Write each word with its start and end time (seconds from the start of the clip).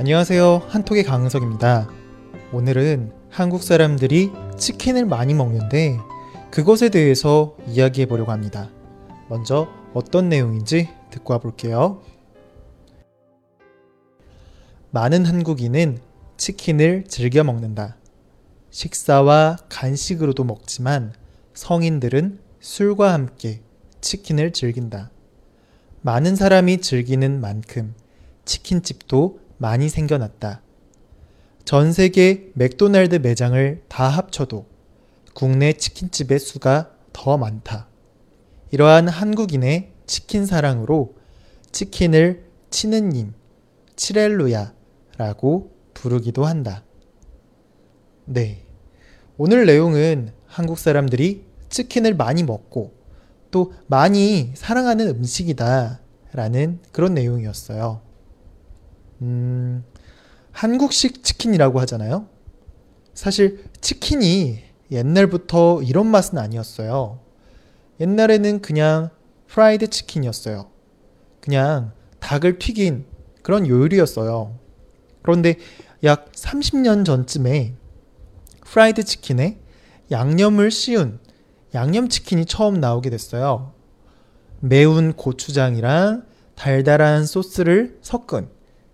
안녕하세요. 0.00 0.62
한톡의 0.66 1.04
강은석입니다. 1.04 1.90
오늘은 2.54 3.12
한국 3.28 3.62
사람들이 3.62 4.30
치킨을 4.56 5.04
많이 5.04 5.34
먹는데 5.34 5.98
그것에 6.50 6.88
대해서 6.88 7.54
이야기해 7.66 8.06
보려고 8.06 8.32
합니다. 8.32 8.70
먼저 9.28 9.68
어떤 9.92 10.30
내용인지 10.30 10.88
듣고 11.10 11.34
와볼게요. 11.34 12.00
많은 14.90 15.26
한국인은 15.26 15.98
치킨을 16.38 17.04
즐겨 17.06 17.44
먹는다. 17.44 17.98
식사와 18.70 19.58
간식으로도 19.68 20.44
먹지만 20.44 21.12
성인들은 21.52 22.38
술과 22.60 23.12
함께 23.12 23.60
치킨을 24.00 24.52
즐긴다. 24.52 25.10
많은 26.00 26.36
사람이 26.36 26.80
즐기는 26.80 27.38
만큼 27.38 27.94
치킨집도 28.46 29.49
많이 29.60 29.90
생겨났다. 29.90 30.62
전 31.66 31.92
세계 31.92 32.50
맥도날드 32.54 33.16
매장을 33.16 33.82
다 33.88 34.08
합쳐도 34.08 34.64
국내 35.34 35.74
치킨집의 35.74 36.38
수가 36.38 36.92
더 37.12 37.36
많다. 37.36 37.86
이러한 38.70 39.08
한국인의 39.08 39.92
치킨 40.06 40.46
사랑으로 40.46 41.14
치킨을 41.72 42.46
치느님, 42.70 43.34
치렐루야라고 43.96 45.70
부르기도 45.92 46.46
한다. 46.46 46.82
네. 48.24 48.64
오늘 49.36 49.66
내용은 49.66 50.32
한국 50.46 50.78
사람들이 50.78 51.44
치킨을 51.68 52.14
많이 52.14 52.44
먹고 52.44 52.94
또 53.50 53.74
많이 53.88 54.52
사랑하는 54.54 55.08
음식이다 55.08 56.00
라는 56.32 56.80
그런 56.92 57.12
내용이었어요. 57.12 58.00
음, 59.22 59.84
한국식 60.52 61.22
치킨이라고 61.22 61.80
하잖아요. 61.80 62.26
사실 63.14 63.64
치킨이 63.80 64.62
옛날부터 64.90 65.82
이런 65.82 66.06
맛은 66.06 66.38
아니었어요. 66.38 67.20
옛날에는 68.00 68.60
그냥 68.62 69.10
프라이드 69.46 69.88
치킨이었어요. 69.88 70.70
그냥 71.40 71.92
닭을 72.20 72.58
튀긴 72.58 73.04
그런 73.42 73.66
요리였어요. 73.66 74.58
그런데 75.22 75.56
약 76.04 76.32
30년 76.32 77.04
전쯤에 77.04 77.74
프라이드 78.64 79.04
치킨에 79.04 79.58
양념을 80.10 80.70
씌운 80.70 81.18
양념치킨이 81.74 82.46
처음 82.46 82.80
나오게 82.80 83.10
됐어요. 83.10 83.72
매운 84.60 85.12
고추장이랑 85.12 86.24
달달한 86.54 87.26
소스를 87.26 87.98
섞은 88.02 88.48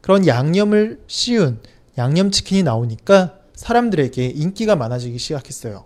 그런 0.06 0.24
양념을 0.24 1.02
씌운 1.08 1.60
양념치킨이 1.98 2.62
나오니까 2.62 3.40
사람들에게 3.56 4.24
인기가 4.24 4.76
많아지기 4.76 5.18
시작했어요. 5.18 5.84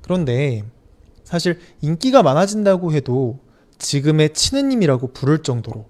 그런데 0.00 0.62
사실 1.24 1.58
인기가 1.80 2.22
많아진다고 2.22 2.92
해도 2.92 3.40
지금의 3.78 4.32
치느님이라고 4.32 5.08
부를 5.12 5.42
정도로 5.42 5.86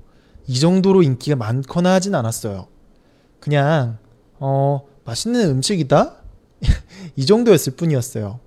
이 0.46 0.58
정도로 0.58 1.02
인기가 1.02 1.36
많거나 1.36 1.92
하진 1.92 2.14
않았어요. 2.14 2.68
그냥, 3.38 3.98
어, 4.38 4.86
맛있는 5.04 5.50
음식이다? 5.50 6.16
이 7.16 7.26
정도였을 7.26 7.76
뿐이었어요. 7.76 8.40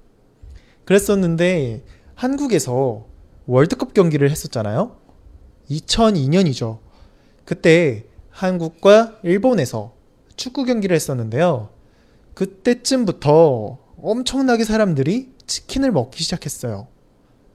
그랬었는데 0.85 1.83
한국에서 2.15 3.05
월드컵 3.45 3.93
경기를 3.93 4.31
했었잖아요. 4.31 4.95
2002년이죠. 5.69 6.79
그때 7.45 8.08
한국과 8.39 9.17
일본에서 9.23 9.93
축구 10.37 10.63
경기를 10.63 10.95
했었는데요. 10.95 11.69
그때쯤부터 12.35 13.77
엄청나게 14.01 14.63
사람들이 14.63 15.33
치킨을 15.45 15.91
먹기 15.91 16.23
시작했어요. 16.23 16.87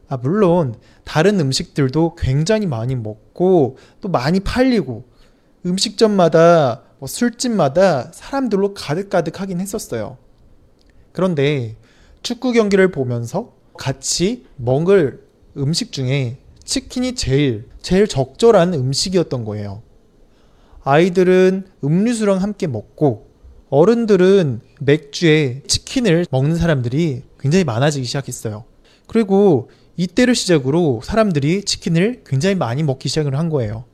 아, 0.08 0.18
물론 0.18 0.74
다른 1.04 1.40
음식들도 1.40 2.16
굉장히 2.16 2.66
많이 2.66 2.94
먹고 2.96 3.78
또 4.02 4.08
많이 4.10 4.40
팔리고 4.40 5.04
음식점마다 5.64 6.82
뭐 6.98 7.06
술집마다 7.08 8.12
사람들로 8.12 8.74
가득가득 8.74 9.40
하긴 9.40 9.60
했었어요. 9.60 10.18
그런데 11.12 11.76
축구 12.22 12.52
경기를 12.52 12.90
보면서 12.90 13.54
같이 13.78 14.44
먹을 14.56 15.26
음식 15.56 15.92
중에 15.92 16.36
치킨이 16.62 17.14
제일, 17.14 17.70
제일 17.80 18.06
적절한 18.06 18.74
음식이었던 18.74 19.46
거예요. 19.46 19.83
아이들은 20.84 21.66
음료수랑 21.82 22.42
함께 22.42 22.66
먹고 22.66 23.30
어른들은 23.70 24.60
맥주에 24.80 25.62
치킨을 25.66 26.26
먹는 26.30 26.56
사람들이 26.56 27.22
굉장히 27.40 27.64
많아지기 27.64 28.06
시작했어요. 28.06 28.64
그리고 29.06 29.70
이때를 29.96 30.34
시작으로 30.34 31.00
사람들이 31.02 31.64
치킨을 31.64 32.22
굉장히 32.26 32.54
많이 32.54 32.82
먹기 32.82 33.08
시작을 33.08 33.36
한 33.38 33.48
거예요. 33.48 33.84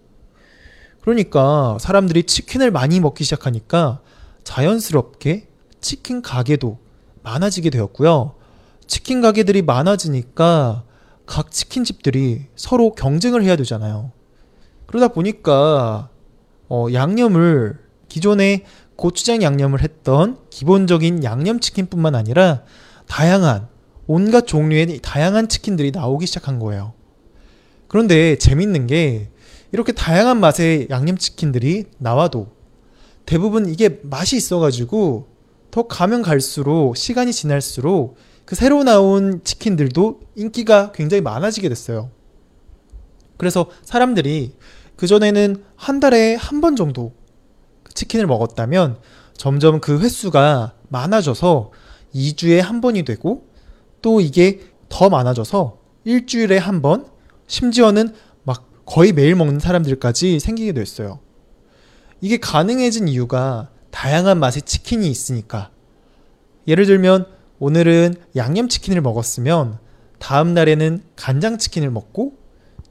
그러니까 1.01 1.79
사람들이 1.81 2.25
치킨을 2.25 2.71
많이 2.71 3.01
먹기 3.01 3.25
시작하니까 3.25 4.01
자연스럽게 4.45 5.47
치킨 5.81 6.23
가게도 6.23 6.79
많아지게 7.23 7.71
되었고요. 7.71 8.35
치킨 8.87 9.21
가게들이 9.21 9.63
많아지니까 9.63 10.85
각 11.25 11.51
치킨집들이 11.53 12.47
서로 12.57 12.93
경쟁을 12.95 13.45
해야 13.45 13.57
되잖아요. 13.57 14.11
그러다 14.87 15.09
보니까 15.09 16.11
어, 16.71 16.87
양념을 16.93 17.79
기존에 18.09 18.65
고추장 18.97 19.43
양념을 19.43 19.83
했던 19.83 20.39
기본적인 20.51 21.25
양념치킨뿐만 21.25 22.15
아니라 22.15 22.63
다양한 23.07 23.69
온갖 24.07 24.47
종류의 24.47 25.01
다양한 25.03 25.49
치킨들이 25.49 25.91
나오기 25.91 26.27
시작한 26.27 26.59
거예요. 26.59 26.95
그런데 27.89 28.37
재밌는 28.37 28.87
게 28.87 29.31
이렇게 29.73 29.93
다양한 29.93 30.39
맛의 30.39 30.87
양념치킨들이 30.91 31.87
나와도 31.99 32.49
대부분 33.27 33.69
이게 33.69 34.01
맛이 34.03 34.37
있어가지고 34.37 35.29
더 35.71 35.87
가면 35.87 36.23
갈수록 36.23 36.97
시간이 36.97 37.33
지날수록 37.33 38.17
그 38.45 38.55
새로 38.55 38.85
나온 38.85 39.43
치킨들도 39.45 40.21
인기가 40.37 40.93
굉장히 40.93 41.21
많아지게 41.21 41.69
됐어요. 41.69 42.11
그래서 43.37 43.71
사람들이 43.83 44.53
그전에는 45.01 45.65
한 45.77 45.99
달에 45.99 46.35
한 46.35 46.61
번 46.61 46.77
정도 46.77 47.15
치킨을 47.95 48.27
먹었다면 48.27 48.99
점점 49.35 49.81
그 49.81 49.99
횟수가 49.99 50.75
많아져서 50.91 51.71
2주에 52.15 52.59
한 52.59 52.83
번이 52.83 53.05
되고 53.05 53.49
또 54.03 54.21
이게 54.21 54.61
더 54.91 55.09
많아져서 55.09 55.79
일주일에 56.05 56.59
한 56.59 56.83
번, 56.83 57.07
심지어는 57.47 58.13
막 58.43 58.69
거의 58.85 59.13
매일 59.13 59.37
먹는 59.37 59.59
사람들까지 59.59 60.39
생기게 60.39 60.73
됐어요. 60.75 61.21
이게 62.21 62.39
가능해진 62.39 63.09
이유가 63.09 63.71
다양한 63.91 64.39
맛의 64.39 64.63
치킨이 64.63 65.09
있으니까. 65.09 65.71
예를 66.69 66.85
들면 66.85 67.27
오늘은 67.59 68.17
양념치킨을 68.37 69.01
먹었으면 69.01 69.79
다음 70.19 70.53
날에는 70.53 71.03
간장치킨을 71.17 71.91
먹고 71.91 72.35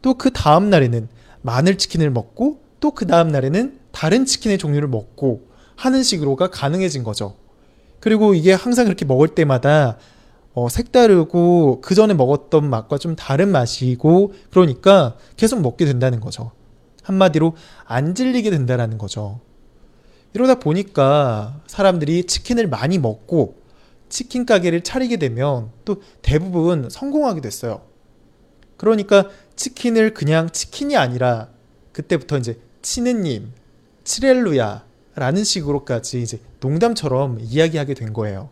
또 0.02 0.16
그 0.16 0.32
다음 0.32 0.72
날에는 0.72 1.08
마늘 1.42 1.78
치킨을 1.78 2.10
먹고 2.12 2.62
또 2.80 2.92
그 2.92 3.06
다음 3.06 3.30
날에는 3.30 3.80
다른 3.92 4.26
치킨의 4.26 4.58
종류를 4.58 4.88
먹고 4.88 5.48
하는 5.76 6.04
식으로가 6.04 6.50
가능해진 6.50 7.04
거죠. 7.04 7.36
그리고 8.00 8.34
이게 8.34 8.54
항상 8.54 8.86
그렇게 8.86 9.06
먹을 9.06 9.30
때마다 9.30 9.98
어, 10.54 10.68
색다르고 10.68 11.82
그 11.82 11.96
전에 11.96 12.14
먹었던 12.14 12.70
맛과 12.70 12.98
좀 12.98 13.16
다른 13.16 13.50
맛이고 13.50 14.34
그러니까 14.50 15.16
계속 15.38 15.62
먹게 15.62 15.86
된다는 15.86 16.20
거죠. 16.20 16.52
한마디로 17.04 17.56
안 17.86 18.16
질리게 18.16 18.50
된다는 18.50 18.98
거죠. 18.98 19.40
이러다 20.34 20.56
보니까 20.56 21.62
사람들이 21.68 22.26
치킨을 22.26 22.68
많이 22.68 22.98
먹고 22.98 23.56
치킨 24.10 24.46
가게를 24.46 24.82
차리게 24.82 25.18
되면 25.18 25.70
또 25.86 26.02
대부분 26.22 26.90
성공하게 26.90 27.42
됐어요. 27.42 27.82
그러니까 28.78 29.28
치킨을 29.60 30.14
그냥 30.14 30.50
치킨이 30.50 30.96
아니라 30.96 31.50
그때부터 31.92 32.38
이제 32.38 32.62
치느님, 32.82 33.52
치렐루야 34.06 34.86
라는 35.16 35.44
식으로까지 35.44 36.22
이제 36.22 36.40
농담처럼 36.62 37.40
이야기하게 37.42 37.94
된 37.94 38.14
거예요. 38.14 38.52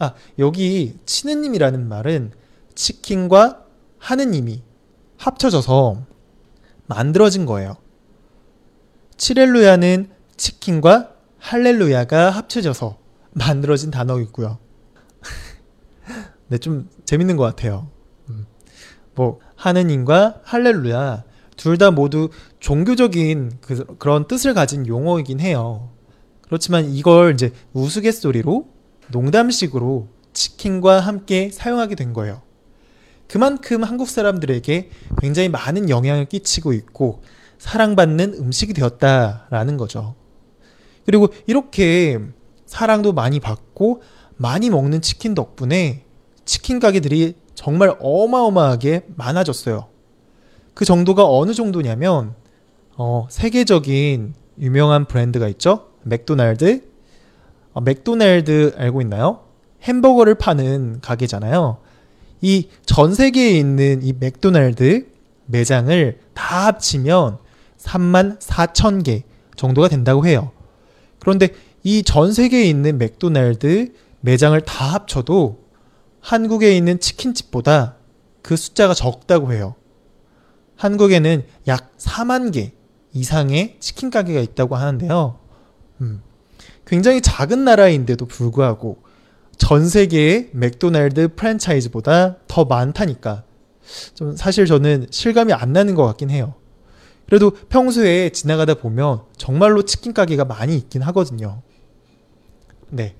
아, 0.00 0.14
여기 0.40 0.98
치느님이라는 1.06 1.88
말은 1.88 2.32
치킨과 2.74 3.66
하느님이 3.98 4.62
합쳐져서 5.16 6.04
만들어진 6.88 7.46
거예요. 7.46 7.76
치렐루야는 9.18 10.10
치킨과 10.36 11.14
할렐루야가 11.38 12.30
합쳐져서 12.30 12.98
만들어진 13.30 13.92
단어이고요. 13.92 14.58
네, 16.48 16.58
좀 16.58 16.90
재밌는 17.04 17.36
것 17.36 17.44
같아요. 17.44 17.94
음. 19.16 19.22
뭐 19.22 19.40
하느님과 19.56 20.40
할렐루야 20.44 21.24
둘 21.56 21.78
다 21.78 21.90
모두 21.90 22.28
종교적인 22.60 23.58
그, 23.60 23.96
그런 23.98 24.28
뜻을 24.28 24.54
가진 24.54 24.86
용어이긴 24.86 25.40
해요. 25.40 25.90
그렇지만 26.42 26.90
이걸 26.90 27.32
이제 27.32 27.52
우스갯소리로 27.72 28.68
농담식으로 29.10 30.08
치킨과 30.32 31.00
함께 31.00 31.50
사용하게 31.50 31.94
된 31.94 32.12
거예요. 32.12 32.42
그만큼 33.26 33.82
한국 33.82 34.08
사람들에게 34.08 34.90
굉장히 35.20 35.48
많은 35.48 35.88
영향을 35.88 36.26
끼치고 36.26 36.72
있고 36.74 37.22
사랑받는 37.58 38.34
음식이 38.34 38.74
되었다라는 38.74 39.76
거죠. 39.78 40.14
그리고 41.06 41.28
이렇게 41.46 42.20
사랑도 42.66 43.12
많이 43.12 43.40
받고 43.40 44.02
많이 44.36 44.70
먹는 44.70 45.00
치킨 45.00 45.34
덕분에 45.34 46.04
치킨 46.44 46.78
가게들이 46.78 47.34
정말 47.56 47.96
어마어마하게 47.98 49.06
많아졌어요. 49.16 49.86
그 50.74 50.84
정도가 50.84 51.28
어느 51.28 51.52
정도냐면 51.52 52.34
어, 52.96 53.26
세계적인 53.30 54.34
유명한 54.60 55.06
브랜드가 55.06 55.48
있죠. 55.48 55.88
맥도날드. 56.04 56.82
어, 57.72 57.80
맥도날드 57.80 58.74
알고 58.78 59.00
있나요? 59.02 59.40
햄버거를 59.82 60.36
파는 60.36 61.00
가게잖아요. 61.02 61.78
이 62.42 62.68
전 62.84 63.14
세계에 63.14 63.50
있는 63.58 64.02
이 64.02 64.12
맥도날드 64.18 65.06
매장을 65.46 66.18
다 66.34 66.66
합치면 66.66 67.38
3만 67.78 68.38
4천 68.38 69.02
개 69.04 69.24
정도가 69.56 69.88
된다고 69.88 70.26
해요. 70.26 70.50
그런데 71.18 71.48
이 71.82 72.02
전 72.02 72.32
세계에 72.32 72.64
있는 72.64 72.98
맥도날드 72.98 73.92
매장을 74.20 74.60
다 74.62 74.92
합쳐도 74.94 75.65
한국에 76.26 76.76
있는 76.76 76.98
치킨집보다 76.98 77.94
그 78.42 78.56
숫자가 78.56 78.94
적다고 78.94 79.52
해요. 79.52 79.76
한국에는 80.74 81.44
약 81.68 81.96
4만 81.98 82.52
개 82.52 82.72
이상의 83.12 83.76
치킨 83.78 84.10
가게가 84.10 84.40
있다고 84.40 84.74
하는데요. 84.74 85.38
음, 86.00 86.22
굉장히 86.84 87.20
작은 87.20 87.64
나라인데도 87.64 88.26
불구하고 88.26 89.04
전 89.56 89.88
세계의 89.88 90.50
맥도날드 90.52 91.36
프랜차이즈보다 91.36 92.38
더 92.48 92.64
많다니까 92.64 93.44
좀 94.14 94.34
사실 94.34 94.66
저는 94.66 95.06
실감이 95.10 95.52
안 95.52 95.72
나는 95.72 95.94
것 95.94 96.04
같긴 96.06 96.30
해요. 96.30 96.54
그래도 97.26 97.52
평소에 97.52 98.30
지나가다 98.30 98.74
보면 98.74 99.22
정말로 99.36 99.84
치킨 99.84 100.12
가게가 100.12 100.44
많이 100.44 100.76
있긴 100.76 101.02
하거든요. 101.02 101.62
네. 102.88 103.14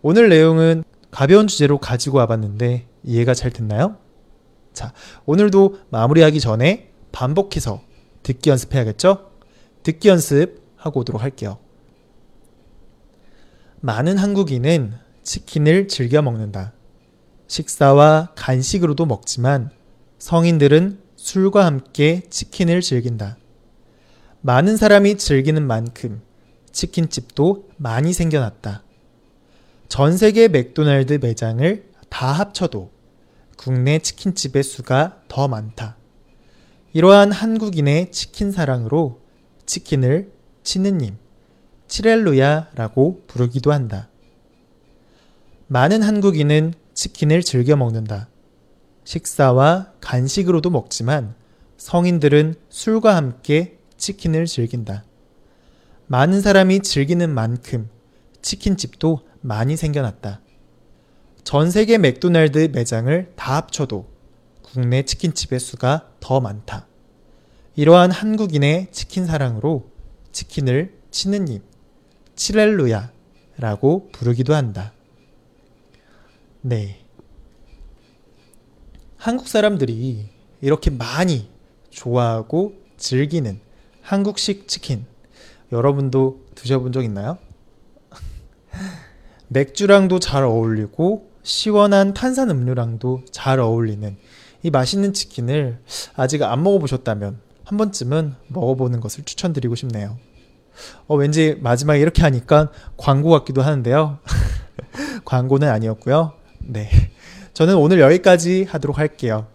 오늘 0.00 0.28
내용은 0.28 0.84
가벼운 1.12 1.46
주제로 1.46 1.78
가지고 1.78 2.18
와봤는데 2.18 2.88
이해가 3.04 3.34
잘 3.34 3.52
됐나요? 3.52 3.98
자, 4.72 4.92
오늘도 5.26 5.78
마무리하기 5.90 6.40
전에 6.40 6.90
반복해서 7.12 7.82
듣기 8.22 8.48
연습해야겠죠? 8.48 9.30
듣기 9.82 10.08
연습 10.08 10.62
하고 10.74 11.00
오도록 11.00 11.22
할게요. 11.22 11.58
많은 13.80 14.16
한국인은 14.16 14.94
치킨을 15.22 15.86
즐겨 15.86 16.22
먹는다. 16.22 16.72
식사와 17.46 18.30
간식으로도 18.34 19.04
먹지만 19.04 19.70
성인들은 20.18 20.98
술과 21.16 21.66
함께 21.66 22.22
치킨을 22.30 22.80
즐긴다. 22.80 23.36
많은 24.40 24.78
사람이 24.78 25.18
즐기는 25.18 25.64
만큼 25.64 26.22
치킨집도 26.72 27.68
많이 27.76 28.14
생겨났다. 28.14 28.82
전 29.92 30.16
세계 30.16 30.48
맥도날드 30.48 31.18
매장을 31.20 31.84
다 32.08 32.32
합쳐도 32.32 32.90
국내 33.58 33.98
치킨집의 33.98 34.62
수가 34.62 35.20
더 35.28 35.48
많다. 35.48 35.98
이러한 36.94 37.30
한국인의 37.30 38.10
치킨 38.10 38.52
사랑으로 38.52 39.20
치킨을 39.66 40.32
치느님, 40.62 41.18
치렐루야라고 41.88 43.24
부르기도 43.26 43.70
한다. 43.70 44.08
많은 45.66 46.00
한국인은 46.00 46.72
치킨을 46.94 47.42
즐겨 47.42 47.76
먹는다. 47.76 48.30
식사와 49.04 49.92
간식으로도 50.00 50.70
먹지만 50.70 51.34
성인들은 51.76 52.54
술과 52.70 53.14
함께 53.14 53.76
치킨을 53.98 54.46
즐긴다. 54.46 55.04
많은 56.06 56.40
사람이 56.40 56.80
즐기는 56.80 57.28
만큼 57.28 57.90
치킨집도 58.40 59.31
많이 59.42 59.76
생겨났다. 59.76 60.40
전 61.44 61.70
세계 61.70 61.98
맥도날드 61.98 62.70
매장을 62.72 63.32
다 63.36 63.56
합쳐도 63.56 64.08
국내 64.62 65.02
치킨집의 65.02 65.60
수가 65.60 66.08
더 66.20 66.40
많다. 66.40 66.86
이러한 67.74 68.10
한국인의 68.10 68.88
치킨 68.92 69.26
사랑으로 69.26 69.90
치킨을 70.30 70.94
치느님, 71.10 71.62
치렐루야라고 72.36 74.08
부르기도 74.12 74.54
한다. 74.54 74.92
네. 76.62 77.00
한국 79.16 79.48
사람들이 79.48 80.28
이렇게 80.60 80.90
많이 80.90 81.50
좋아하고 81.90 82.74
즐기는 82.96 83.60
한국식 84.00 84.68
치킨 84.68 85.04
여러분도 85.70 86.44
드셔본 86.54 86.92
적 86.92 87.04
있나요? 87.04 87.38
맥주랑도 89.52 90.18
잘 90.18 90.44
어울리고 90.44 91.30
시원한 91.42 92.14
탄산 92.14 92.50
음료랑도 92.50 93.22
잘 93.30 93.60
어울리는 93.60 94.16
이 94.62 94.70
맛있는 94.70 95.12
치킨을 95.12 95.78
아직 96.14 96.42
안 96.42 96.62
먹어보셨다면 96.62 97.38
한 97.64 97.78
번쯤은 97.78 98.34
먹어보는 98.48 99.00
것을 99.00 99.24
추천드리고 99.24 99.74
싶네요. 99.74 100.18
어, 101.06 101.16
왠지 101.16 101.58
마지막에 101.60 102.00
이렇게 102.00 102.22
하니까 102.22 102.70
광고 102.96 103.30
같기도 103.30 103.62
하는데요. 103.62 104.18
광고는 105.24 105.68
아니었고요. 105.68 106.32
네. 106.60 106.88
저는 107.52 107.76
오늘 107.76 108.00
여기까지 108.00 108.64
하도록 108.64 108.98
할게요. 108.98 109.46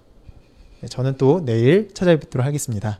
네, 0.82 0.88
저는 0.88 1.18
또 1.18 1.44
내일 1.44 1.90
찾아뵙도록 1.94 2.46
하겠습니다. 2.46 3.00